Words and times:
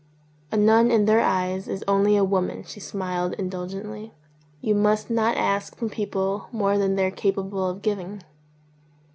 "A 0.51 0.57
nun 0.57 0.89
in 0.89 1.05
their 1.05 1.21
eyes 1.21 1.67
is 1.67 1.83
only 1.87 2.15
a 2.17 2.23
woman," 2.23 2.63
she 2.63 2.79
smiled 2.79 3.33
indulgently. 3.33 4.13
"You 4.59 4.73
must 4.73 5.11
not 5.11 5.37
ask 5.37 5.75
from 5.75 5.91
peo 5.91 6.07
ple 6.07 6.47
more 6.51 6.79
than 6.79 6.95
they 6.95 7.05
are 7.05 7.11
capable 7.11 7.69
of 7.69 7.83
giving." 7.83 8.23